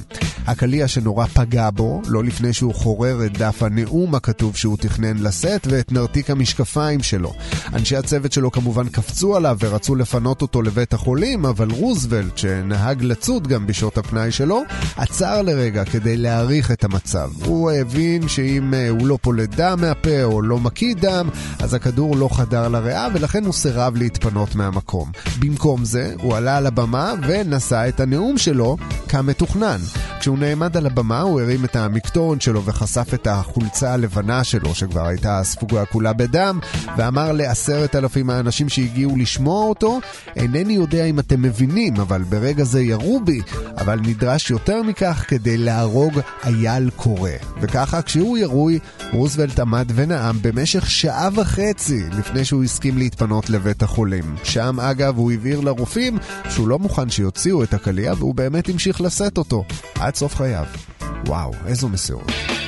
הקליע 0.46 0.88
שנורא 0.88 1.26
פגע 1.26 1.70
בו, 1.70 2.00
לא 2.06 2.24
לפני 2.24 2.52
שהוא 2.52 2.74
חורר 2.74 3.26
את 3.26 3.38
דף 3.38 3.62
הנאום 3.62 4.14
הכתוב 4.14 4.31
שהוא 4.54 4.76
תכנן 4.76 5.18
לשאת 5.18 5.66
ואת 5.70 5.92
נרתיק 5.92 6.30
המשקפיים 6.30 7.02
שלו. 7.02 7.34
אנשי 7.74 7.96
הצוות 7.96 8.32
שלו 8.32 8.50
כמובן 8.50 8.88
קפצו 8.88 9.36
עליו 9.36 9.56
ורצו 9.60 9.94
לפנות 9.94 10.42
אותו 10.42 10.62
לבית 10.62 10.92
החולים, 10.92 11.46
אבל 11.46 11.70
רוזוולט, 11.70 12.38
שנהג 12.38 13.02
לצוד 13.02 13.48
גם 13.48 13.66
בשעות 13.66 13.98
הפנאי 13.98 14.30
שלו, 14.30 14.62
עצר 14.96 15.42
לרגע 15.42 15.84
כדי 15.84 16.16
להעריך 16.16 16.70
את 16.70 16.84
המצב. 16.84 17.30
הוא 17.44 17.70
הבין 17.70 18.28
שאם 18.28 18.74
אה, 18.74 18.88
הוא 18.88 19.06
לא 19.06 19.18
פולט 19.22 19.54
דם 19.56 19.78
מהפה 19.80 20.22
או 20.22 20.42
לא 20.42 20.58
מקיא 20.58 20.94
דם, 21.00 21.28
אז 21.58 21.74
הכדור 21.74 22.16
לא 22.16 22.28
חדר 22.32 22.68
לריאה 22.68 23.08
ולכן 23.14 23.44
הוא 23.44 23.52
סירב 23.52 23.96
להתפנות 23.96 24.54
מהמקום. 24.54 25.10
במקום 25.38 25.84
זה, 25.84 26.14
הוא 26.22 26.36
עלה 26.36 26.56
על 26.56 26.66
הבמה 26.66 27.12
ונשא 27.28 27.88
את 27.88 28.00
הנאום 28.00 28.38
שלו 28.38 28.76
כמתוכנן. 29.08 29.78
כשהוא 30.20 30.38
נעמד 30.38 30.76
על 30.76 30.86
הבמה 30.86 31.20
הוא 31.20 31.40
הרים 31.40 31.64
את 31.64 31.76
המקטורן 31.76 32.40
שלו 32.40 32.64
וחשף 32.64 33.14
את 33.14 33.26
החולצה 33.26 33.92
הלבנה 33.92 34.21
שלו 34.42 34.74
שכבר 34.74 35.06
הייתה 35.06 35.40
ספוגה 35.44 35.84
כולה 35.84 36.12
בדם 36.12 36.58
ואמר 36.96 37.32
לעשרת 37.32 37.96
אלפים 37.96 38.30
האנשים 38.30 38.68
שהגיעו 38.68 39.16
לשמוע 39.16 39.64
אותו 39.64 40.00
אינני 40.36 40.72
יודע 40.72 41.04
אם 41.04 41.18
אתם 41.18 41.42
מבינים 41.42 41.96
אבל 41.96 42.22
ברגע 42.22 42.64
זה 42.64 42.82
ירו 42.82 43.20
בי 43.24 43.40
אבל 43.78 44.00
נדרש 44.00 44.50
יותר 44.50 44.82
מכך 44.82 45.24
כדי 45.28 45.56
להרוג 45.56 46.20
אייל 46.44 46.90
קורא 46.96 47.30
וככה 47.60 48.02
כשהוא 48.02 48.38
ירוי 48.38 48.78
רוזוולט 49.12 49.60
עמד 49.60 49.92
ונאם 49.94 50.42
במשך 50.42 50.90
שעה 50.90 51.28
וחצי 51.34 52.02
לפני 52.18 52.44
שהוא 52.44 52.64
הסכים 52.64 52.98
להתפנות 52.98 53.50
לבית 53.50 53.82
החולים 53.82 54.36
שם 54.44 54.80
אגב 54.80 55.16
הוא 55.16 55.32
הבהיר 55.32 55.60
לרופאים 55.60 56.18
שהוא 56.50 56.68
לא 56.68 56.78
מוכן 56.78 57.10
שיוציאו 57.10 57.62
את 57.62 57.74
הקליע 57.74 58.12
והוא 58.18 58.34
באמת 58.34 58.68
המשיך 58.68 59.00
לשאת 59.00 59.38
אותו 59.38 59.64
עד 59.94 60.14
סוף 60.14 60.36
חייו. 60.36 60.64
וואו, 61.26 61.52
איזו 61.66 61.88
מסירות. 61.88 62.61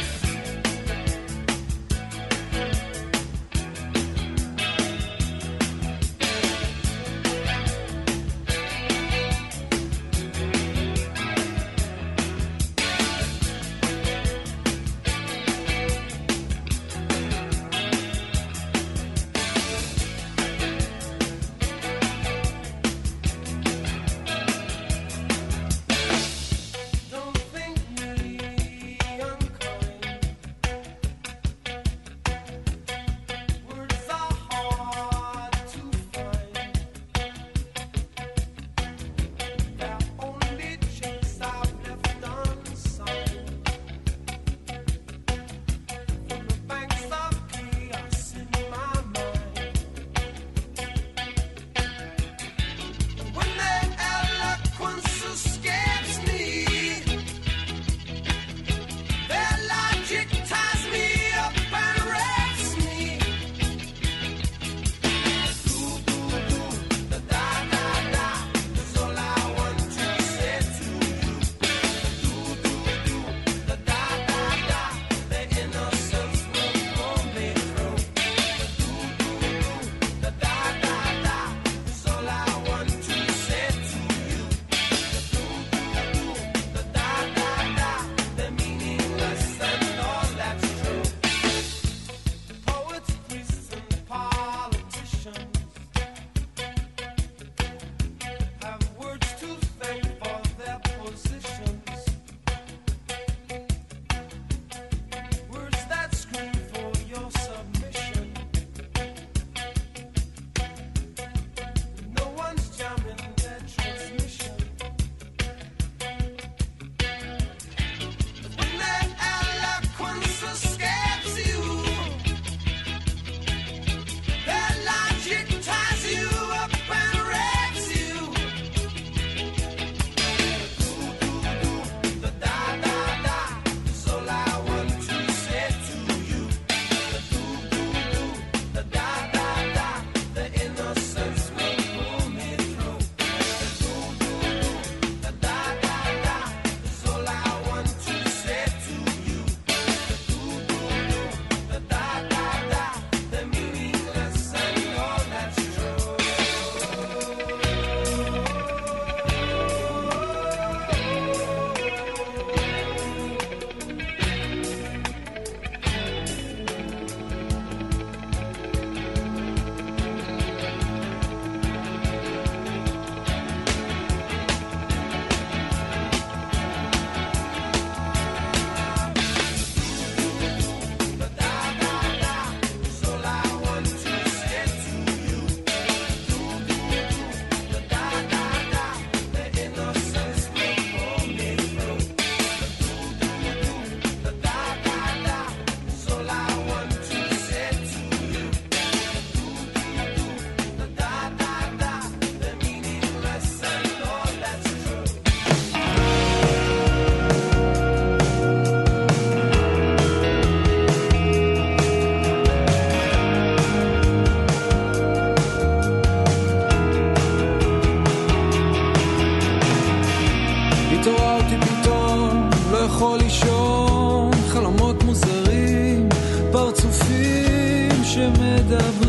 of 228.75 229.04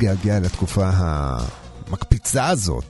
מתגעגע 0.00 0.40
לתקופה 0.40 0.90
המקפיצה 0.94 2.48
הזאת. 2.48 2.84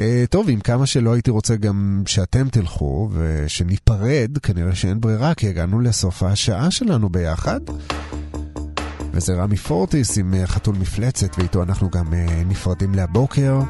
אה, 0.00 0.24
טוב, 0.30 0.48
עם 0.48 0.60
כמה 0.60 0.86
שלא 0.86 1.12
הייתי 1.12 1.30
רוצה 1.30 1.56
גם 1.56 2.02
שאתם 2.06 2.48
תלכו 2.48 3.10
ושניפרד, 3.12 4.38
כנראה 4.42 4.74
שאין 4.74 5.00
ברירה, 5.00 5.34
כי 5.34 5.48
הגענו 5.48 5.80
לסוף 5.80 6.22
השעה 6.22 6.70
שלנו 6.70 7.08
ביחד. 7.08 7.60
וזה 9.12 9.34
רמי 9.34 9.56
פורטיס 9.56 10.18
עם 10.18 10.34
אה, 10.34 10.46
חתול 10.46 10.76
מפלצת, 10.80 11.38
ואיתו 11.38 11.62
אנחנו 11.62 11.90
גם 11.90 12.14
אה, 12.14 12.42
נפרדים 12.46 12.94
להבוקר. 12.94 13.60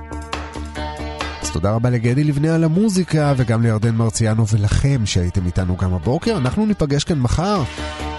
אז 1.43 1.51
תודה 1.51 1.71
רבה 1.73 1.91
לגדי 1.91 2.25
לבנה 2.25 2.55
על 2.55 2.65
המוזיקה, 2.65 3.35
וגם 3.37 3.63
לירדן 3.63 3.95
מרציאנו 3.95 4.47
ולכם 4.49 5.07
שהייתם 5.07 5.47
איתנו 5.47 5.77
גם 5.77 5.95
הבוקר. 5.95 6.37
אנחנו 6.37 6.67
ניפגש 6.67 7.05
כאן 7.05 7.19
מחר 7.19 7.63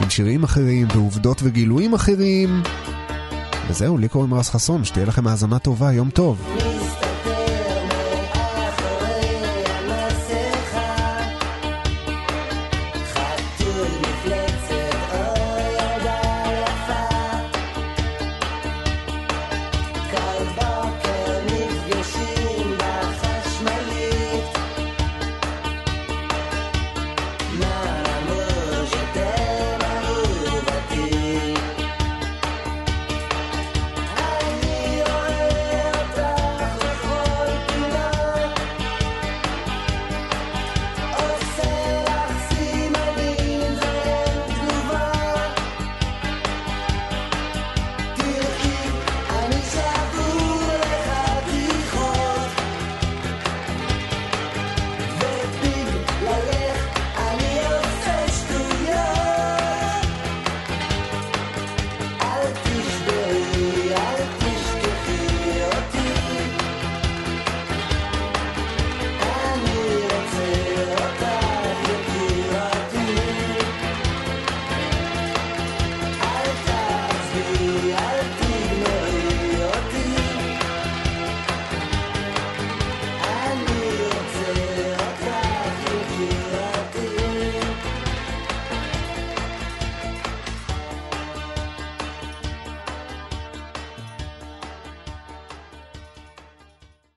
עם 0.01 0.09
שירים 0.09 0.43
אחרים 0.43 0.87
ועובדות 0.93 1.39
וגילויים 1.43 1.93
אחרים. 1.93 2.63
וזהו, 3.69 3.97
לי 3.97 4.07
קוראים 4.07 4.33
רז 4.33 4.49
חסון, 4.49 4.83
שתהיה 4.83 5.05
לכם 5.05 5.27
האזנה 5.27 5.59
טובה, 5.59 5.91
יום 5.91 6.09
טוב. 6.09 6.74